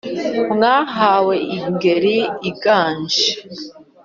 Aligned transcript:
mwahawe 0.53 1.35
ingeri 1.55 2.17
iganje 2.49 3.27